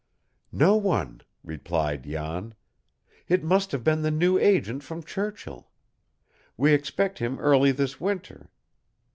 "No 0.55 0.77
one," 0.77 1.21
replied 1.43 2.05
Jan. 2.05 2.55
"It 3.27 3.43
must 3.43 3.71
have 3.71 3.83
been 3.83 4.01
the 4.01 4.09
new 4.09 4.35
agent 4.39 4.81
from 4.81 5.03
Churchill. 5.03 5.69
We 6.57 6.73
expect 6.73 7.19
him 7.19 7.37
early 7.37 7.71
this 7.71 8.01
winter. 8.01 8.49